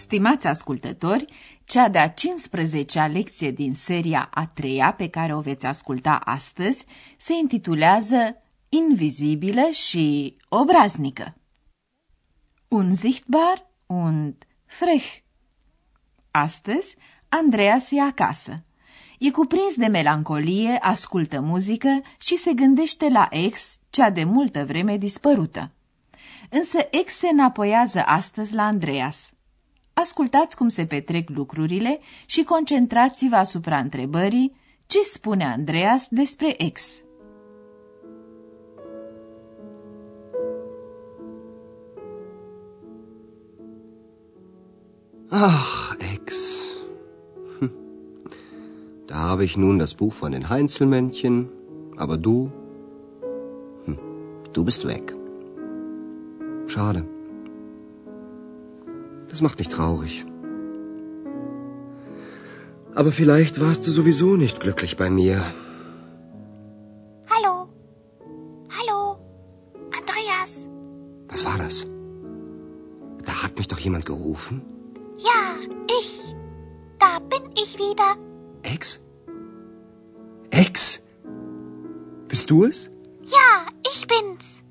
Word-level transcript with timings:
Stimați 0.00 0.46
ascultători, 0.46 1.24
cea 1.64 1.88
de-a 1.88 2.12
15-a 2.12 3.06
lecție 3.06 3.50
din 3.50 3.74
seria 3.74 4.28
a 4.34 4.46
treia 4.46 4.92
pe 4.92 5.08
care 5.08 5.34
o 5.34 5.40
veți 5.40 5.66
asculta 5.66 6.14
astăzi 6.14 6.84
se 7.16 7.32
intitulează 7.32 8.38
Invizibilă 8.68 9.68
și 9.72 10.36
obraznică. 10.48 11.34
Unsichtbar 12.68 13.66
und 13.86 14.46
frech. 14.66 15.16
Astăzi, 16.30 16.96
Andreas 17.28 17.90
e 17.90 18.00
acasă. 18.00 18.62
E 19.18 19.30
cuprins 19.30 19.76
de 19.76 19.86
melancolie, 19.86 20.78
ascultă 20.80 21.40
muzică 21.40 22.02
și 22.18 22.36
se 22.36 22.52
gândește 22.52 23.08
la 23.08 23.28
ex, 23.30 23.78
cea 23.90 24.10
de 24.10 24.24
multă 24.24 24.64
vreme 24.64 24.96
dispărută. 24.96 25.70
Însă 26.50 26.78
ex 26.90 27.14
se 27.14 27.28
înapoiază 27.28 28.02
astăzi 28.06 28.54
la 28.54 28.62
Andreas– 28.62 29.30
ascultați 30.00 30.56
cum 30.56 30.68
se 30.68 30.84
petrec 30.84 31.28
lucrurile 31.28 31.98
și 32.26 32.42
concentrați-vă 32.42 33.36
asupra 33.36 33.78
întrebării 33.78 34.52
ce 34.86 35.00
spune 35.02 35.44
Andreas 35.44 36.06
despre 36.10 36.62
ex. 36.62 37.02
Ach, 45.32 45.96
Ex. 46.14 46.34
Hm. 47.58 47.70
Da 49.06 49.14
habe 49.14 49.44
ich 49.44 49.56
nun 49.56 49.78
das 49.78 49.94
Buch 49.94 50.14
von 50.14 50.32
den 50.32 50.48
Heinzelmännchen, 50.48 51.48
aber 51.96 52.16
du, 52.16 52.50
hm, 53.84 53.96
du 54.52 54.64
bist 54.64 54.86
weg. 54.86 55.14
Schade. 56.66 57.19
Das 59.30 59.40
macht 59.40 59.58
mich 59.58 59.68
traurig. 59.68 60.24
Aber 62.94 63.12
vielleicht 63.12 63.60
warst 63.60 63.86
du 63.86 63.90
sowieso 63.90 64.36
nicht 64.36 64.60
glücklich 64.60 64.96
bei 64.96 65.08
mir. 65.08 65.44
Hallo. 67.30 67.68
Hallo. 68.76 69.18
Andreas. 69.98 70.68
Was 71.28 71.44
war 71.44 71.56
das? 71.58 71.86
Da 73.24 73.42
hat 73.44 73.56
mich 73.56 73.68
doch 73.68 73.78
jemand 73.78 74.04
gerufen. 74.06 74.62
Ja, 75.18 75.40
ich. 76.00 76.34
Da 76.98 77.20
bin 77.20 77.50
ich 77.62 77.78
wieder. 77.78 78.16
Ex? 78.62 79.00
Ex? 80.50 81.00
Bist 82.26 82.50
du 82.50 82.64
es? 82.64 82.90
Ja, 83.24 83.66
ich 83.92 84.06
bin's. 84.08 84.64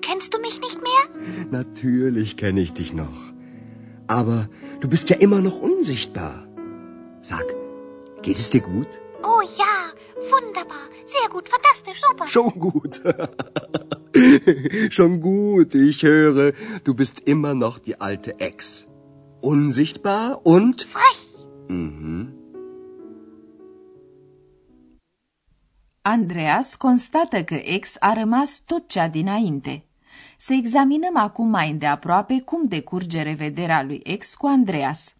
Kennst 0.00 0.32
du 0.32 0.38
mich 0.38 0.60
nicht 0.60 0.80
mehr? 0.80 1.04
Natürlich 1.50 2.36
kenne 2.38 2.60
ich 2.60 2.72
dich 2.72 2.94
noch. 2.94 3.35
Aber 4.06 4.48
du 4.80 4.88
bist 4.88 5.10
ja 5.10 5.16
immer 5.16 5.40
noch 5.40 5.58
unsichtbar. 5.60 6.46
Sag, 7.22 7.46
geht 8.22 8.38
es 8.38 8.50
dir 8.50 8.60
gut? 8.60 8.88
Oh 9.22 9.42
ja, 9.58 9.74
wunderbar. 10.30 10.86
Sehr 11.04 11.28
gut, 11.28 11.48
fantastisch, 11.48 12.00
super. 12.00 12.28
Schon 12.28 12.58
gut. 12.58 13.02
Schon 14.90 15.20
gut, 15.20 15.74
ich 15.74 16.02
höre, 16.02 16.52
du 16.84 16.94
bist 16.94 17.20
immer 17.20 17.54
noch 17.54 17.78
die 17.78 18.00
alte 18.00 18.38
Ex. 18.40 18.86
Unsichtbar 19.40 20.40
und... 20.44 20.82
Frech. 20.82 21.44
Mhm. 21.68 22.32
Andreas 26.02 26.74
constată 26.74 27.44
că 27.44 27.54
ex 27.54 27.96
a 27.98 28.12
rămas 28.12 28.62
tot 28.66 28.88
cea 28.88 29.08
dinainte. 29.08 29.85
Să 30.36 30.52
examinăm 30.52 31.16
acum 31.16 31.48
mai 31.48 31.70
îndeaproape 31.70 32.40
cum 32.40 32.66
decurge 32.66 33.22
revederea 33.22 33.82
lui 33.82 34.00
ex 34.04 34.34
cu 34.34 34.46
Andreas. 34.46 35.14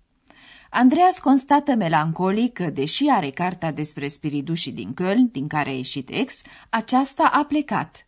Andreas 0.71 1.19
constată 1.19 1.75
melancolic 1.75 2.53
că, 2.53 2.71
deși 2.71 3.09
are 3.09 3.31
cartea 3.31 3.73
despre 3.73 4.09
spiridușii 4.09 4.73
din 4.73 4.95
Köln, 4.95 5.31
din 5.31 5.47
care 5.47 5.69
a 5.69 5.77
ieșit 5.77 6.11
ex, 6.11 6.43
aceasta 6.69 7.31
a 7.33 7.45
plecat. 7.45 8.07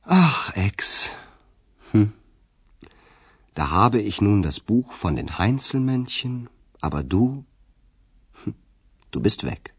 Ach, 0.00 0.50
Ex. 0.54 1.10
Hm. 1.90 2.14
Da 3.52 3.64
habe 3.64 3.98
ich 3.98 4.20
nun 4.20 4.40
das 4.40 4.58
Buch 4.58 4.92
von 4.92 5.14
den 5.14 5.28
Heinzelmännchen, 5.38 6.50
aber 6.80 7.02
du, 7.02 7.44
hm, 8.44 8.54
du 9.10 9.20
bist 9.20 9.42
weg. 9.42 9.74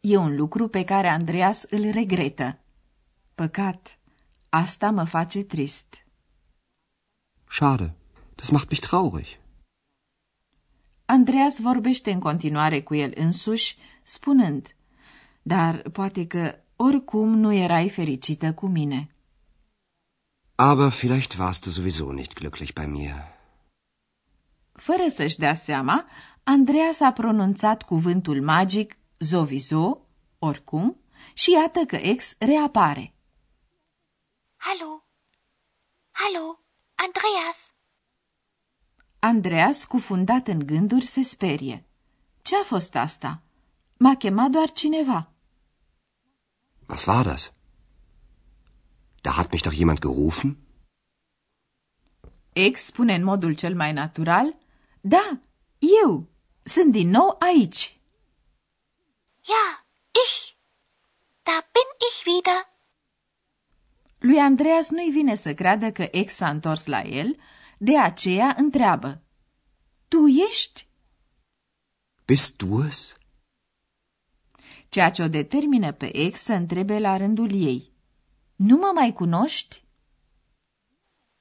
E 0.00 0.16
un 0.16 0.36
lucru 0.36 0.68
pe 0.68 0.84
care 0.84 1.08
Andreas 1.08 1.62
îl 1.62 1.90
regretă. 1.90 2.58
Păcat, 3.34 3.97
asta 4.48 4.90
mă 4.90 5.04
face 5.04 5.42
trist. 5.42 6.06
Schade, 7.48 7.94
das 8.34 8.50
macht 8.50 8.70
mich 8.70 8.80
traurig. 8.80 9.26
Andreas 11.04 11.60
vorbește 11.60 12.10
în 12.10 12.20
continuare 12.20 12.82
cu 12.82 12.94
el 12.94 13.12
însuși, 13.16 13.76
spunând, 14.02 14.74
dar 15.42 15.82
poate 15.92 16.26
că 16.26 16.54
oricum 16.76 17.28
nu 17.38 17.52
erai 17.52 17.88
fericită 17.88 18.52
cu 18.52 18.66
mine. 18.66 19.10
Aber 20.54 20.90
vielleicht 20.90 21.38
warst 21.38 21.62
du 21.62 21.70
sowieso 21.70 22.12
nicht 22.12 22.32
glücklich 22.40 22.72
bei 22.72 22.86
mir. 22.86 23.14
Fără 24.72 25.08
să-și 25.08 25.38
dea 25.38 25.54
seama, 25.54 26.06
Andreas 26.42 27.00
a 27.00 27.12
pronunțat 27.12 27.82
cuvântul 27.82 28.42
magic 28.42 28.96
zovizo, 29.18 30.00
oricum, 30.38 30.96
și 31.34 31.50
iată 31.50 31.80
că 31.86 31.96
ex 31.96 32.34
reapare. 32.38 33.12
Hallo. 34.60 35.04
Hallo, 36.10 36.58
Andreas. 36.96 37.72
Andreas, 39.18 39.84
cufundat 39.84 40.46
în 40.46 40.66
gânduri, 40.66 41.04
se 41.04 41.22
sperie. 41.22 41.84
Ce 42.42 42.56
a 42.56 42.62
fost 42.62 42.94
asta? 42.94 43.42
M-a 43.96 44.16
chemat 44.16 44.50
doar 44.50 44.70
cineva. 44.72 45.32
Was 46.88 47.04
war 47.04 47.24
das? 47.24 47.52
Da 49.20 49.30
hat 49.30 49.50
mich 49.50 49.62
doch 49.62 49.74
jemand 49.74 49.98
gerufen? 49.98 50.56
Ex 52.52 52.84
spune 52.84 53.14
în 53.14 53.24
modul 53.24 53.54
cel 53.54 53.74
mai 53.74 53.92
natural, 53.92 54.56
Da, 55.00 55.40
eu, 56.02 56.28
sunt 56.62 56.92
din 56.92 57.08
nou 57.08 57.36
aici. 57.38 58.00
Ja, 59.42 59.86
ich. 60.24 60.56
Da 61.42 61.68
bin 61.72 61.88
ich 62.08 62.24
wieder. 62.26 62.77
Lui 64.18 64.38
Andreas 64.38 64.90
nu-i 64.90 65.10
vine 65.10 65.34
să 65.34 65.54
creadă 65.54 65.92
că 65.92 66.08
ex 66.10 66.34
s-a 66.34 66.50
întors 66.50 66.86
la 66.86 67.02
el, 67.02 67.36
de 67.78 67.98
aceea 67.98 68.54
întreabă. 68.56 69.22
Tu 70.08 70.26
ești? 70.48 70.88
Bist 72.24 72.56
du 72.56 72.84
es? 72.86 73.16
Ceea 74.88 75.10
ce 75.10 75.22
o 75.22 75.28
determină 75.28 75.92
pe 75.92 76.16
ex 76.16 76.40
să 76.40 76.52
întrebe 76.52 76.98
la 76.98 77.16
rândul 77.16 77.52
ei. 77.52 77.92
Nu 78.56 78.76
mă 78.76 78.90
mai 78.94 79.12
cunoști? 79.12 79.84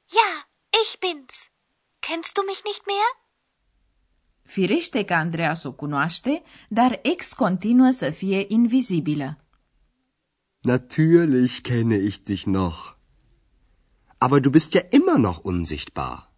Ja, 0.10 0.50
ich 0.84 0.96
bin's. 0.98 1.52
Kennst 2.00 2.34
du 2.34 2.42
mich 2.48 2.62
nicht 2.64 2.86
mehr? 2.86 3.12
Firește 4.44 5.06
că 5.06 5.14
Andreas 5.14 5.64
o 5.64 5.74
cunoaște, 5.74 6.42
dar 6.70 7.00
ex 7.04 7.34
continuă 7.34 7.90
să 7.92 8.10
fie 8.10 8.46
invizibilă. 8.48 9.47
Natürlich 10.64 11.64
kenne 11.64 11.98
ich 11.98 12.24
dich 12.24 12.48
noch. 12.48 12.96
Aber 14.20 14.42
du 14.42 14.52
bist 14.52 14.74
ja 14.74 14.82
immer 14.82 15.18
noch 15.18 15.40
unsichtbar. 15.44 16.32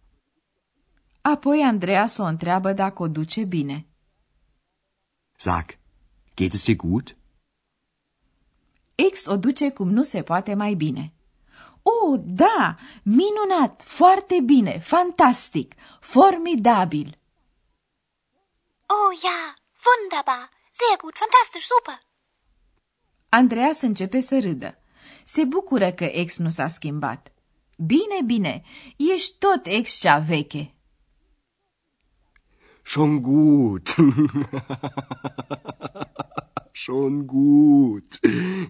Apoi 1.22 1.62
Andreas 1.62 2.18
o 2.18 2.24
întreabă 2.24 2.72
dacă 2.72 3.02
o 3.02 3.08
duce 3.08 3.44
bine. 3.44 3.86
Sag, 5.36 5.78
geht 6.34 6.52
es 6.52 6.64
dir 6.64 6.76
gut? 6.76 7.16
Ex 8.94 9.26
o 9.26 9.36
duce 9.36 9.70
cum 9.70 9.88
nu 9.88 10.02
se 10.02 10.22
poate 10.22 10.54
mai 10.54 10.74
bine. 10.74 11.12
Oh, 11.82 12.20
da, 12.24 12.76
minunat, 13.02 13.82
foarte 13.82 14.40
bine, 14.40 14.78
fantastic, 14.78 15.74
formidabil. 16.00 17.18
Oh 18.86 19.10
ja, 19.22 19.54
wunderbar. 19.84 20.48
Sehr 20.70 20.96
gut, 21.02 21.16
fantastisch, 21.16 21.66
super. 21.66 22.09
Andreas 23.32 23.80
începe 23.80 24.20
să 24.20 24.38
râdă. 24.40 24.78
Se 25.24 25.44
bucură 25.44 25.90
că 25.90 26.04
ex 26.04 26.38
nu 26.38 26.48
s-a 26.48 26.66
schimbat. 26.66 27.32
Bine, 27.76 28.22
bine, 28.26 28.62
ești 29.14 29.34
tot 29.38 29.60
ex 29.66 29.98
cea 29.98 30.18
veche. 30.18 30.74
Schon 32.82 33.22
gut. 33.22 33.94
schon 36.72 37.26
gut. 37.36 38.18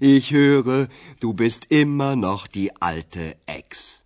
Ich 0.00 0.30
höre, 0.30 0.88
du 1.18 1.32
bist 1.32 1.64
immer 1.68 2.14
noch 2.14 2.46
die 2.46 2.70
alte 2.78 3.38
Ex. 3.44 4.04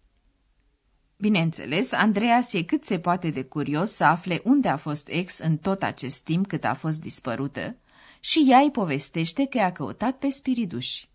Bineînțeles, 1.16 1.92
Andreas 1.92 2.52
e 2.52 2.62
cât 2.62 2.84
se 2.84 2.98
poate 2.98 3.30
de 3.30 3.42
curios 3.44 3.90
să 3.90 4.04
afle 4.04 4.40
unde 4.44 4.68
a 4.68 4.76
fost 4.76 5.08
ex 5.08 5.38
în 5.38 5.56
tot 5.56 5.82
acest 5.82 6.22
timp 6.22 6.46
cât 6.46 6.64
a 6.64 6.74
fost 6.74 7.00
dispărută 7.00 7.76
și 8.24 8.46
ea 8.48 8.58
îi 8.58 8.70
povestește 8.70 9.46
că 9.46 9.58
i-a 9.58 9.72
căutat 9.72 10.18
pe 10.18 10.30
spiriduși. 10.30 11.08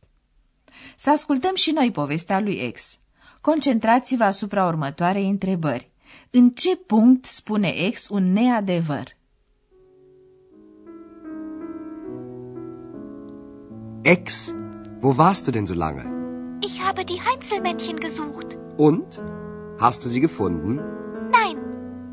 Să 0.95 1.09
ascultăm 1.09 1.55
și 1.55 1.71
noi 1.71 1.91
povestea 1.91 2.39
lui 2.39 2.53
ex. 2.53 2.99
Concentrați-vă 3.41 4.23
asupra 4.23 4.67
următoarei 4.67 5.29
întrebări. 5.29 5.91
În 6.29 6.49
ce 6.49 6.75
punct 6.75 7.25
spune 7.25 7.67
ex 7.67 8.07
un 8.09 8.33
neadevăr? 8.33 9.17
Ex, 14.01 14.53
wo 15.01 15.13
warst 15.17 15.43
du 15.43 15.51
denn 15.51 15.65
so 15.65 15.73
lange? 15.73 16.03
Ich 16.59 16.79
habe 16.83 17.03
die 17.03 17.19
Heinzelmännchen 17.19 17.99
gesucht. 17.99 18.57
Und? 18.77 19.21
Hast 19.79 20.03
du 20.03 20.09
sie 20.09 20.19
gefunden? 20.19 20.73
Nein, 21.31 21.57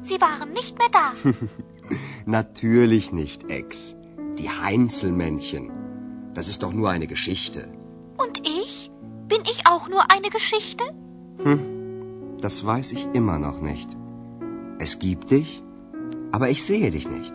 sie 0.00 0.18
waren 0.20 0.50
nicht 0.52 0.74
mehr 0.78 0.90
da. 0.90 1.06
Natürlich 2.38 3.10
nicht, 3.10 3.42
Ex. 3.48 3.96
Die 4.38 4.50
Heinzelmännchen. 4.50 5.70
Das 6.34 6.48
ist 6.48 6.62
doch 6.62 6.72
nur 6.72 6.90
eine 6.90 7.06
Geschichte. 7.06 7.68
Und 8.18 8.46
ich? 8.46 8.90
Bin 9.28 9.40
ich 9.50 9.66
auch 9.66 9.88
nur 9.88 10.10
eine 10.10 10.28
Geschichte? 10.30 10.84
Das 12.40 12.64
weiß 12.64 12.92
ich 12.92 13.08
immer 13.12 13.38
noch 13.38 13.60
nicht. 13.60 13.96
Es 14.78 14.98
gibt 14.98 15.30
dich, 15.30 15.62
aber 16.32 16.50
ich 16.50 16.64
sehe 16.64 16.90
dich 16.90 17.08
nicht. 17.08 17.32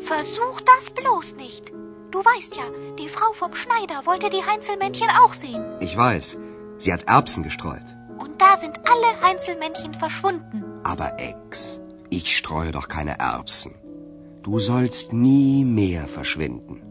Versuch 0.00 0.60
das 0.60 0.90
bloß 0.90 1.36
nicht. 1.36 1.72
Du 2.10 2.20
weißt 2.20 2.56
ja, 2.56 2.62
die 2.98 3.08
Frau 3.08 3.32
vom 3.32 3.54
Schneider 3.54 4.06
wollte 4.06 4.30
die 4.30 4.44
Heinzelmännchen 4.44 5.08
auch 5.22 5.34
sehen. 5.34 5.64
Ich 5.80 5.96
weiß, 5.96 6.38
sie 6.78 6.92
hat 6.92 7.04
Erbsen 7.04 7.42
gestreut. 7.42 7.96
Und 8.18 8.40
da 8.40 8.56
sind 8.56 8.78
alle 8.88 9.20
Heinzelmännchen 9.22 9.94
verschwunden. 9.94 10.64
Aber 10.84 11.18
Ex, 11.18 11.80
ich 12.10 12.36
streue 12.36 12.72
doch 12.72 12.88
keine 12.88 13.18
Erbsen. 13.18 13.74
Du 14.40 14.58
sollst 14.58 15.10
nie 15.10 15.64
mehr 15.64 16.06
verschwinden. 16.06 16.82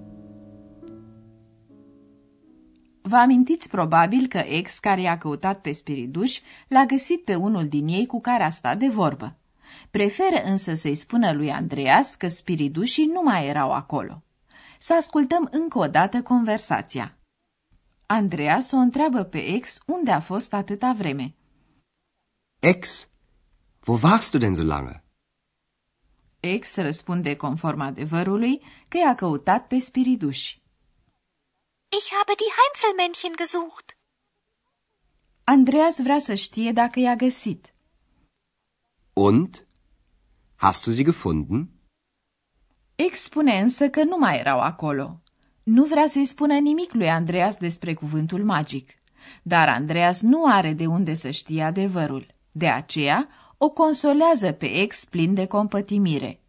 Vă 3.01 3.15
amintiți 3.15 3.69
probabil 3.69 4.27
că 4.27 4.37
ex 4.37 4.79
care 4.79 5.01
i-a 5.01 5.17
căutat 5.17 5.61
pe 5.61 5.71
spiriduș 5.71 6.39
l-a 6.67 6.85
găsit 6.85 7.23
pe 7.23 7.35
unul 7.35 7.67
din 7.67 7.87
ei 7.87 8.05
cu 8.05 8.21
care 8.21 8.43
a 8.43 8.49
stat 8.49 8.77
de 8.77 8.87
vorbă. 8.87 9.37
Preferă 9.91 10.43
însă 10.45 10.73
să-i 10.73 10.95
spună 10.95 11.31
lui 11.31 11.51
Andreas 11.51 12.15
că 12.15 12.27
spiridușii 12.27 13.05
nu 13.05 13.21
mai 13.23 13.47
erau 13.47 13.71
acolo. 13.71 14.23
Să 14.79 14.93
ascultăm 14.93 15.49
încă 15.51 15.77
o 15.77 15.87
dată 15.87 16.21
conversația. 16.21 17.17
Andreas 18.05 18.71
o 18.71 18.77
întreabă 18.77 19.23
pe 19.23 19.37
ex 19.37 19.79
unde 19.85 20.11
a 20.11 20.19
fost 20.19 20.53
atâta 20.53 20.93
vreme. 20.97 21.35
Ex, 22.59 23.09
wo 23.85 23.97
warst 24.03 24.31
du 24.31 24.37
denn 24.37 24.55
so 24.55 24.63
lange? 24.63 25.06
Ex 26.39 26.75
răspunde 26.75 27.35
conform 27.35 27.79
adevărului 27.79 28.61
că 28.87 28.97
i-a 28.97 29.15
căutat 29.15 29.67
pe 29.67 29.79
spiriduși. 29.79 30.61
Ich 31.89 32.07
habe 32.17 32.33
die 32.37 32.51
Heinzelmännchen 32.57 33.35
gesucht. 33.37 33.97
Andreas 35.43 36.01
vrea 36.01 36.19
să 36.19 36.33
știe 36.33 36.71
dacă 36.71 36.99
i-a 36.99 37.15
găsit. 37.15 37.73
Und? 39.13 39.67
Hast 40.55 40.83
du 40.83 40.91
sie 40.91 41.03
gefunden? 41.03 41.69
Ex 42.95 43.19
spune 43.19 43.59
însă 43.59 43.89
că 43.89 44.03
nu 44.03 44.17
mai 44.17 44.39
erau 44.39 44.59
acolo. 44.59 45.21
Nu 45.63 45.83
vrea 45.83 46.07
să-i 46.07 46.25
spună 46.25 46.57
nimic 46.57 46.93
lui 46.93 47.09
Andreas 47.09 47.57
despre 47.57 47.93
cuvântul 47.93 48.43
magic. 48.43 48.91
Dar 49.41 49.69
Andreas 49.69 50.21
nu 50.21 50.45
are 50.45 50.73
de 50.73 50.85
unde 50.85 51.13
să 51.13 51.29
știe 51.29 51.63
adevărul. 51.63 52.27
De 52.51 52.67
aceea 52.67 53.29
o 53.57 53.69
consolează 53.69 54.51
pe 54.51 54.81
ex 54.81 55.05
plin 55.05 55.33
de 55.33 55.45
compătimire. 55.45 56.41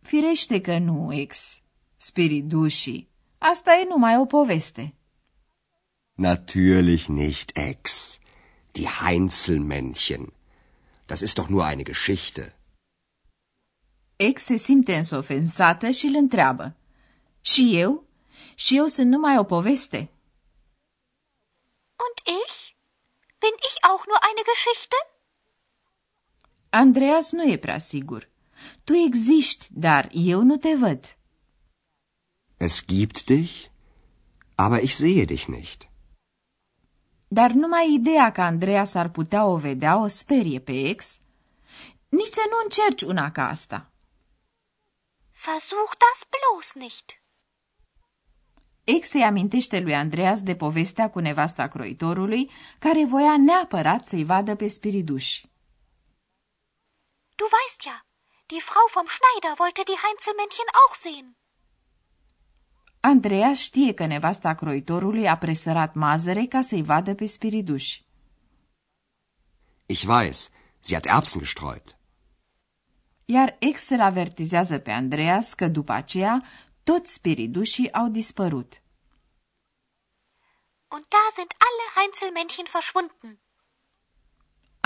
Firește 0.00 0.60
că 0.60 0.78
nu, 0.78 1.14
ex. 1.14 1.60
Spiridușii. 1.96 3.08
Asta 3.38 3.72
e 3.72 3.86
numai 3.88 4.16
o 4.16 4.24
poveste. 4.26 4.94
Natürlich 6.14 7.06
nicht, 7.06 7.56
Ex. 7.56 8.18
Die 8.72 8.88
Heinzelmännchen. 8.88 10.32
Das 11.06 11.20
ist 11.20 11.34
doch 11.34 11.48
nur 11.48 11.62
eine 11.62 11.82
Geschichte. 11.82 12.56
Ex 14.16 14.44
se 14.44 14.56
simte 14.56 14.96
însă 14.96 15.16
ofensată 15.16 15.90
și 15.90 16.06
îl 16.06 16.14
întreabă. 16.14 16.76
Și 17.40 17.78
eu? 17.78 18.04
Și 18.54 18.76
eu 18.76 18.86
sunt 18.86 19.10
numai 19.10 19.38
o 19.38 19.44
poveste? 19.44 19.98
Und 22.04 22.16
ich? 22.42 22.56
Bin 23.38 23.54
ich 23.68 23.76
auch 23.88 24.04
nur 24.06 24.20
eine 24.28 24.42
Geschichte? 24.50 24.96
Andreas 26.70 27.30
nu 27.30 27.50
e 27.52 27.56
prea 27.56 27.78
sigur. 27.78 28.28
Tu 28.84 28.92
existi, 28.92 29.66
dar 29.70 30.08
eu 30.12 30.42
nu 30.42 30.56
te 30.56 30.74
văd. 30.74 31.16
Es 32.56 32.84
gibt 32.86 33.24
dich, 33.24 33.70
aber 34.54 34.82
ich 34.82 34.92
sehe 34.92 35.24
dich 35.24 35.46
nicht. 35.46 35.88
Dar 37.28 37.50
numai 37.50 37.92
ideea 37.92 38.32
că 38.32 38.40
Andreas 38.40 38.94
ar 38.94 39.08
putea 39.08 39.44
o 39.44 39.56
vedea 39.56 39.96
o 39.96 40.06
sperie 40.06 40.58
pe 40.58 40.88
ex. 40.88 41.18
Nici 42.08 42.28
să 42.28 42.40
nu 42.50 42.56
încerci 42.62 43.02
una 43.02 43.30
ca 43.30 43.48
asta. 43.48 43.90
Versuch 45.44 45.92
das 45.98 46.26
bloß 46.28 46.72
nicht. 46.74 47.22
Ex 48.84 49.12
îi 49.12 49.22
amintește 49.22 49.80
lui 49.80 49.94
Andreas 49.94 50.42
de 50.42 50.56
povestea 50.56 51.10
cu 51.10 51.18
nevasta 51.18 51.68
croitorului, 51.68 52.50
care 52.78 53.04
voia 53.04 53.36
neapărat 53.36 54.06
să-i 54.06 54.24
vadă 54.24 54.54
pe 54.54 54.68
spiriduși. 54.68 55.47
Du 57.40 57.44
weißt 57.56 57.80
ja, 57.88 57.96
die 58.50 58.62
Frau 58.68 58.84
vom 58.96 59.08
Schneider 59.16 59.52
wollte 59.62 59.82
die 59.90 60.00
Heinzelmännchen 60.04 60.68
auch 60.82 60.94
sehen. 61.04 61.36
Andreas 63.00 63.58
știe 63.58 63.94
că 63.94 64.06
nevasta 64.06 64.54
croitorului 64.54 65.28
a 65.28 65.36
presărat 65.38 65.94
mazăre 65.94 66.46
ca 66.46 66.60
să-i 66.60 66.82
vadă 66.82 67.14
pe 67.14 67.26
spiriduși. 67.26 68.06
Ich 69.86 70.04
weiß, 70.06 70.50
sie 70.78 70.94
hat 70.94 71.04
Erbsen 71.04 71.40
gestreut. 71.40 71.96
Iar 73.24 73.56
ex 73.58 73.88
îl 73.88 74.00
avertizează 74.00 74.78
pe 74.78 74.90
Andreas 74.90 75.54
că 75.54 75.68
după 75.68 75.92
aceea 75.92 76.44
toți 76.82 77.12
spiridușii 77.12 77.92
au 77.92 78.08
dispărut. 78.08 78.82
Und 80.88 81.04
da 81.08 81.24
sind 81.36 81.52
alle 81.66 81.86
Heinzelmännchen 81.96 82.68
verschwunden. 82.72 83.40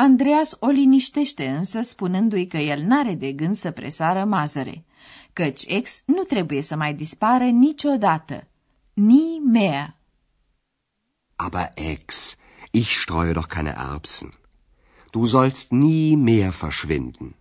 Andreas 0.03 0.57
o 0.59 0.69
liniștește 0.69 1.49
însă 1.49 1.81
spunându-i 1.81 2.47
că 2.47 2.57
el 2.57 2.83
n-are 2.83 3.15
de 3.15 3.33
gând 3.33 3.57
să 3.57 3.71
presară 3.71 4.25
mazăre, 4.25 4.85
căci 5.33 5.63
ex 5.67 6.03
nu 6.07 6.23
trebuie 6.23 6.63
să 6.63 6.77
mai 6.77 6.95
dispară 6.95 7.45
niciodată. 7.45 8.47
Nie 8.93 9.39
mehr. 9.53 9.97
Aber 11.37 11.71
Ex, 11.75 12.37
ich 12.71 12.89
streue 12.89 13.33
doch 13.33 13.47
keine 13.47 13.75
Erbsen. 13.93 14.35
Du 15.11 15.25
sollst 15.25 15.71
nie 15.71 16.17
mehr 16.17 16.53
verschwinden. 16.61 17.35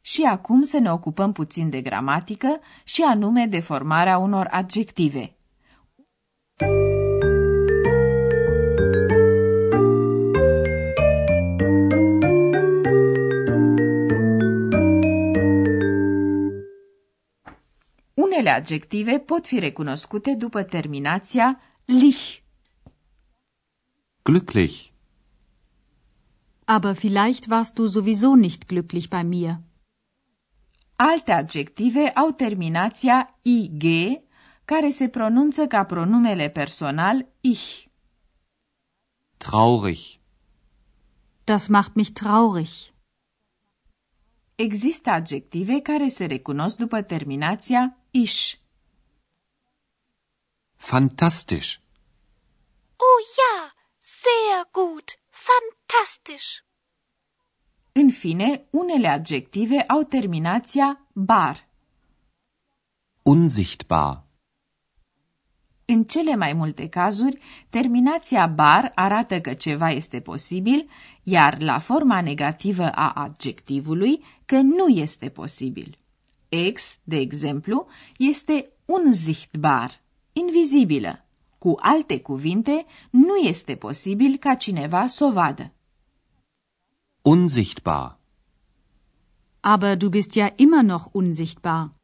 Și 0.00 0.22
acum 0.22 0.62
să 0.62 0.78
ne 0.78 0.92
ocupăm 0.92 1.32
puțin 1.32 1.70
de 1.70 1.80
gramatică 1.80 2.60
și 2.84 3.02
anume 3.02 3.46
de 3.46 3.60
formarea 3.60 4.18
unor 4.18 4.46
adjective. 4.50 5.37
Unele 18.48 18.60
adjective 18.60 19.18
pot 19.18 19.46
fi 19.46 19.58
recunoscute 19.58 20.34
după 20.34 20.62
terminația 20.62 21.60
lich. 21.84 22.42
Glücklich. 24.22 24.92
Aber 26.64 26.94
vielleicht 26.94 27.46
warst 27.48 27.74
du 27.74 27.86
sowieso 27.86 28.34
nicht 28.34 28.66
glücklich 28.66 29.08
bei 29.08 29.22
mir. 29.22 29.60
Alte 30.96 31.32
adjective 31.32 32.10
au 32.14 32.30
terminația 32.30 33.38
ig, 33.42 33.84
care 34.64 34.90
se 34.90 35.08
pronunță 35.08 35.66
ca 35.66 35.84
pronumele 35.84 36.48
personal 36.48 37.26
ich. 37.40 37.86
Traurig. 39.36 40.20
Das 41.44 41.66
macht 41.66 41.94
mich 41.94 42.10
traurig. 42.10 42.92
Există 44.54 45.10
adjective 45.10 45.80
care 45.80 46.08
se 46.08 46.24
recunosc 46.24 46.76
după 46.76 47.02
terminația 47.02 47.97
ish. 48.10 48.58
Fantastisch. 50.76 51.80
Oh 52.96 53.20
ja, 53.36 53.72
sehr 54.00 54.64
gut, 54.72 55.18
fantastisch. 55.30 56.66
În 57.92 58.10
fine, 58.10 58.66
unele 58.70 59.08
adjective 59.08 59.80
au 59.80 60.02
terminația 60.02 61.06
bar. 61.12 61.68
Unsichtbar. 63.22 64.26
În 65.84 66.04
cele 66.04 66.36
mai 66.36 66.52
multe 66.52 66.88
cazuri, 66.88 67.38
terminația 67.70 68.46
bar 68.46 68.92
arată 68.94 69.40
că 69.40 69.54
ceva 69.54 69.90
este 69.90 70.20
posibil, 70.20 70.90
iar 71.22 71.60
la 71.60 71.78
forma 71.78 72.20
negativă 72.20 72.90
a 72.92 73.12
adjectivului 73.12 74.24
că 74.44 74.60
nu 74.60 74.88
este 74.88 75.28
posibil. 75.28 75.98
Ex, 76.48 76.98
de 77.04 77.16
exemplu, 77.16 77.86
este 78.18 78.72
unsichtbar, 78.84 80.02
invizibilă. 80.32 81.24
Cu 81.58 81.76
alte 81.80 82.20
cuvinte, 82.20 82.86
nu 83.10 83.36
este 83.36 83.76
posibil 83.76 84.36
ca 84.36 84.54
cineva 84.54 85.06
să 85.06 85.24
o 85.24 85.32
vadă. 85.32 85.72
Unsichtbar. 87.22 88.18
Aber 89.60 89.96
du 89.96 90.08
bist 90.08 90.32
ja 90.32 90.52
immer 90.56 90.82
noch 90.82 91.06
unsichtbar. 91.12 91.97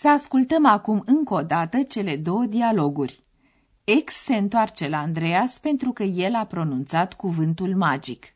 Să 0.00 0.08
ascultăm 0.08 0.66
acum 0.66 1.02
încă 1.06 1.34
o 1.34 1.42
dată 1.42 1.82
cele 1.82 2.16
două 2.16 2.44
dialoguri. 2.44 3.24
Ex 3.84 4.14
se 4.14 4.36
întoarce 4.36 4.88
la 4.88 4.98
Andreas 4.98 5.58
pentru 5.58 5.92
că 5.92 6.02
el 6.02 6.34
a 6.34 6.44
pronunțat 6.44 7.14
cuvântul 7.14 7.76
magic. 7.76 8.34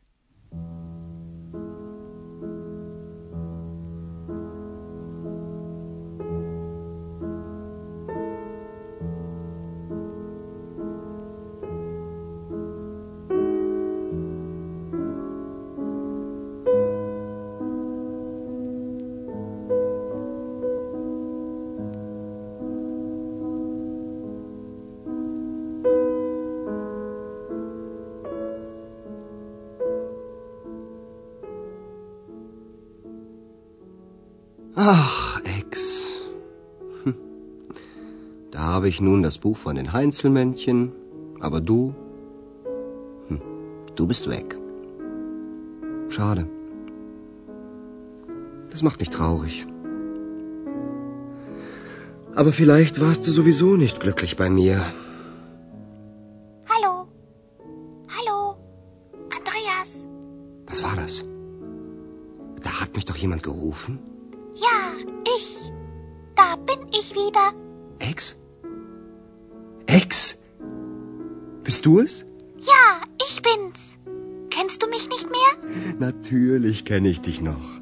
Ach, 34.77 35.39
Ex. 35.45 36.27
Hm. 37.03 37.15
Da 38.51 38.59
habe 38.59 38.89
ich 38.89 38.99
nun 38.99 39.23
das 39.23 39.37
Buch 39.37 39.55
von 39.55 39.77
den 39.77 39.93
Heinzelmännchen, 39.93 40.91
aber 41.39 41.61
du, 41.61 41.95
hm, 43.29 43.39
du 43.95 44.05
bist 44.05 44.29
weg. 44.29 44.57
Schade. 46.09 46.49
Das 48.69 48.83
macht 48.83 48.99
mich 48.99 49.09
traurig. 49.09 49.65
Aber 52.35 52.51
vielleicht 52.51 52.99
warst 52.99 53.25
du 53.25 53.31
sowieso 53.31 53.77
nicht 53.77 54.01
glücklich 54.01 54.35
bei 54.35 54.49
mir. 54.49 54.85
Hallo? 56.69 57.07
Hallo? 58.17 58.57
Andreas? 59.37 60.05
Was 60.67 60.83
war 60.83 60.97
das? 60.97 61.23
Da 62.61 62.81
hat 62.81 62.93
mich 62.93 63.05
doch 63.05 63.15
jemand 63.15 63.41
gerufen. 63.41 63.99
Wieder. 67.27 67.53
Ex? 67.99 68.37
Ex? 69.87 70.37
Bist 71.63 71.85
du 71.85 71.99
es? 71.99 72.25
Ja, 72.59 73.01
ich 73.27 73.41
bin's. 73.41 73.97
Kennst 74.49 74.81
du 74.81 74.87
mich 74.87 75.09
nicht 75.09 75.29
mehr? 75.29 75.97
Natürlich 75.99 76.85
kenne 76.85 77.09
ich 77.09 77.21
dich 77.21 77.41
noch. 77.41 77.79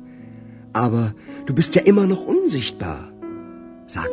Aber 0.73 1.13
du 1.45 1.53
bist 1.53 1.75
ja 1.75 1.83
immer 1.83 2.07
noch 2.07 2.25
unsichtbar. 2.25 3.11
Sag, 3.87 4.09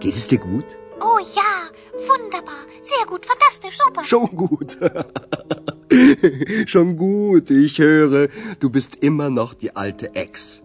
geht 0.00 0.16
es 0.16 0.26
dir 0.26 0.38
gut? 0.38 0.64
Oh 1.00 1.18
ja, 1.34 2.08
wunderbar. 2.08 2.64
Sehr 2.82 3.06
gut, 3.06 3.26
fantastisch, 3.26 3.78
super. 3.78 4.04
Schon 4.04 4.34
gut. 4.34 4.78
Schon 6.66 6.96
gut, 6.96 7.50
ich 7.50 7.78
höre, 7.78 8.28
du 8.58 8.70
bist 8.70 8.96
immer 8.96 9.30
noch 9.30 9.54
die 9.54 9.76
alte 9.76 10.14
Ex. 10.14 10.62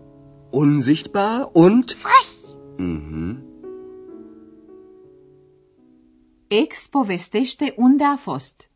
Unsichtbar 0.51 1.55
und... 1.55 1.91
Frech. 1.93 2.55
Mhm. 2.77 3.50
Ex 6.53 6.87
povestește 6.87 7.73
unde 7.75 8.03
a 8.03 8.15
fost. 8.15 8.69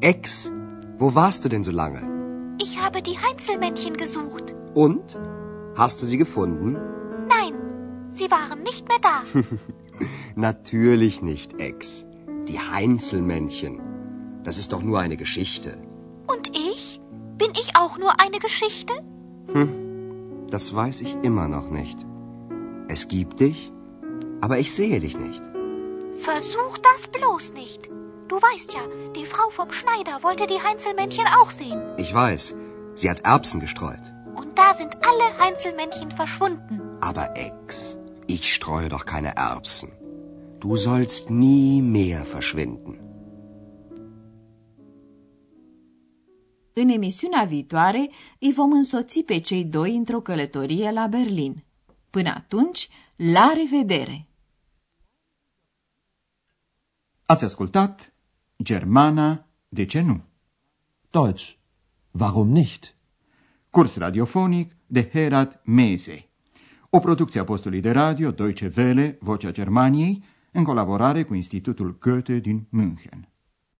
Ex, 0.00 0.50
wo 0.98 1.14
warst 1.14 1.44
du 1.44 1.48
denn 1.48 1.62
so 1.62 1.72
lange? 1.72 2.00
Ich 2.58 2.78
habe 2.78 3.02
die 3.02 3.18
Heinzelmännchen 3.18 3.96
gesucht. 3.96 4.54
Und? 4.74 5.18
Hast 5.74 6.00
du 6.00 6.06
sie 6.06 6.16
gefunden? 6.16 6.78
Nein, 7.28 7.54
sie 8.08 8.30
waren 8.30 8.62
nicht 8.62 8.88
mehr 8.88 9.00
da. 9.02 9.22
Natürlich 10.34 11.20
nicht, 11.20 11.60
Ex. 11.60 12.06
Die 12.48 12.58
Heinzelmännchen. 12.58 13.80
Das 14.42 14.56
ist 14.56 14.72
doch 14.72 14.82
nur 14.82 15.00
eine 15.00 15.18
Geschichte. 15.18 15.76
Und 16.26 16.56
ich? 16.56 16.98
Bin 17.36 17.50
ich 17.60 17.76
auch 17.76 17.98
nur 17.98 18.18
eine 18.20 18.38
Geschichte? 18.38 18.94
Das 20.50 20.74
weiß 20.74 21.00
ich 21.00 21.16
immer 21.22 21.48
noch 21.48 21.70
nicht. 21.70 22.06
Es 22.88 23.08
gibt 23.08 23.40
dich, 23.40 23.72
aber 24.40 24.58
ich 24.58 24.72
sehe 24.72 25.00
dich 25.00 25.18
nicht. 25.18 25.42
Versuch 26.18 26.78
das 26.78 27.08
bloß 27.08 27.54
nicht. 27.54 27.90
Du 28.28 28.36
weißt 28.36 28.72
ja, 28.74 28.80
die 29.14 29.26
Frau 29.26 29.50
vom 29.50 29.70
Schneider 29.70 30.22
wollte 30.22 30.46
die 30.46 30.62
Heinzelmännchen 30.62 31.26
auch 31.40 31.50
sehen. 31.50 31.80
Ich 31.96 32.12
weiß, 32.12 32.54
sie 32.94 33.10
hat 33.10 33.20
Erbsen 33.20 33.60
gestreut. 33.60 34.12
Und 34.34 34.58
da 34.58 34.74
sind 34.74 34.96
alle 35.06 35.44
Heinzelmännchen 35.44 36.10
verschwunden. 36.10 36.80
Aber 37.00 37.36
Ex, 37.36 37.98
ich 38.26 38.52
streue 38.52 38.88
doch 38.88 39.04
keine 39.04 39.36
Erbsen. 39.36 39.92
Du 40.60 40.76
sollst 40.76 41.30
nie 41.30 41.82
mehr 41.82 42.24
verschwinden. 42.24 42.98
În 46.78 46.88
emisiunea 46.88 47.44
viitoare 47.44 48.10
îi 48.40 48.52
vom 48.52 48.72
însoți 48.72 49.22
pe 49.22 49.38
cei 49.38 49.64
doi 49.64 49.96
într-o 49.96 50.20
călătorie 50.20 50.90
la 50.90 51.06
Berlin. 51.06 51.64
Până 52.10 52.28
atunci, 52.28 52.88
la 53.16 53.52
revedere! 53.56 54.28
Ați 57.26 57.44
ascultat 57.44 58.14
Germana, 58.62 59.46
de 59.68 59.84
ce 59.84 60.00
nu? 60.00 60.24
Deutsch. 61.10 61.52
Warum 62.10 62.48
nicht? 62.48 62.94
Curs 63.70 63.96
radiofonic 63.96 64.76
de 64.86 65.08
Herat 65.12 65.62
Mese. 65.64 66.28
O 66.90 66.98
producție 66.98 67.40
a 67.40 67.44
postului 67.44 67.80
de 67.80 67.90
radio 67.90 68.30
Deutsche 68.30 68.72
Welle, 68.76 69.18
Vocea 69.20 69.50
Germaniei, 69.50 70.24
în 70.52 70.64
colaborare 70.64 71.24
cu 71.24 71.34
Institutul 71.34 71.96
Goethe 71.98 72.38
din 72.38 72.66
München. 72.70 73.28